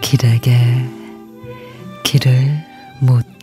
길에게 0.00 0.54
길을 2.04 2.64
묻 3.00 3.33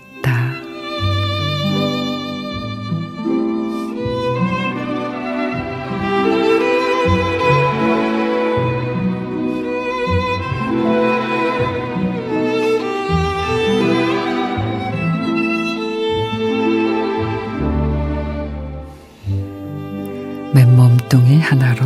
맨몸뚱이 20.54 21.40
하나로 21.40 21.86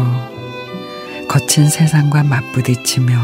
거친 1.28 1.70
세상과 1.70 2.24
맞부딪히며 2.24 3.16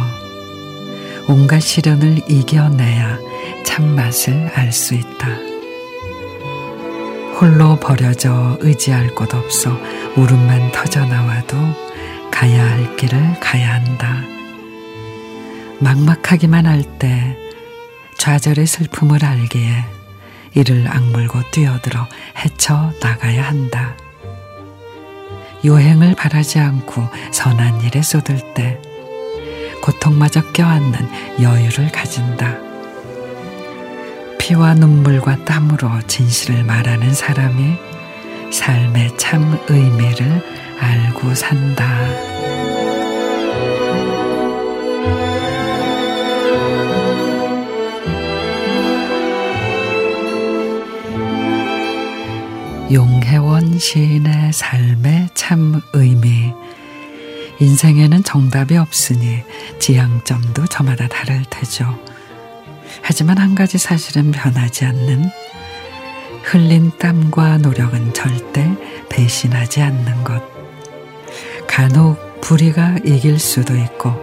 온갖 1.28 1.60
시련을 1.60 2.22
이겨내야 2.30 3.18
참맛을 3.66 4.52
알 4.54 4.72
수 4.72 4.96
있다. 4.96 5.28
홀로 7.40 7.76
버려져 7.80 8.58
의지할 8.62 9.16
곳 9.16 9.34
없어 9.34 9.76
울음만 10.16 10.72
터져 10.72 11.06
나와도 11.06 11.58
가야 12.32 12.64
할 12.70 12.96
길을 12.96 13.40
가야 13.40 13.76
한다. 13.76 14.22
막막하기만 15.80 16.66
할 16.68 16.84
때 17.00 17.38
좌절의 18.18 18.68
슬픔을 18.68 19.26
알기에 19.26 19.84
이를 20.54 20.88
악물고 20.88 21.40
뛰어들어 21.52 22.08
헤쳐 22.38 22.92
나가야 23.02 23.44
한다. 23.48 23.96
요행을 25.64 26.16
바라지 26.16 26.60
않고 26.60 27.08
선한 27.32 27.82
일에 27.82 28.02
쏟을 28.02 28.54
때 28.54 28.80
고통마저 29.82 30.52
껴안는 30.52 31.42
여유를 31.42 31.92
가진다. 31.92 32.58
피와 34.38 34.76
눈물과 34.76 35.46
땀으로 35.46 36.02
진실을 36.08 36.64
말하는 36.64 37.14
사람이 37.14 37.78
삶의 38.52 39.18
참 39.18 39.58
의미를 39.70 40.44
알고 40.80 41.34
산다. 41.36 41.88
용혜원 52.94 53.80
시인의 53.80 54.52
삶의 54.52 55.30
참 55.34 55.80
의미 55.94 56.52
인생에는 57.60 58.24
정답이 58.24 58.76
없으니 58.76 59.44
지향점도 59.80 60.66
저마다 60.66 61.08
다를 61.08 61.44
테죠. 61.50 61.98
하지만 63.02 63.38
한 63.38 63.56
가지 63.56 63.78
사실은 63.78 64.32
변하지 64.32 64.84
않는 64.86 65.30
흘린 66.44 66.92
땀과 66.98 67.60
노력은 67.60 68.14
절대 68.14 68.70
배신하지 69.10 69.82
않는 69.82 70.26
것. 70.26 70.42
간혹 71.68 72.42
불의가 72.42 72.98
이길 73.06 73.40
수도 73.40 73.74
있고 73.78 74.14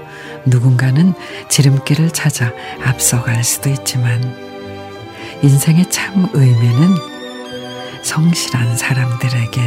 누군가는 0.44 1.14
지름길을 1.48 2.10
찾아 2.10 2.52
앞서갈 2.84 3.42
수도 3.44 3.70
있지만 3.70 4.36
인생의 5.42 5.88
참 5.90 6.28
의미는 6.34 7.17
성실한 8.08 8.74
사람들에게 8.74 9.60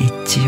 있지요. 0.00 0.45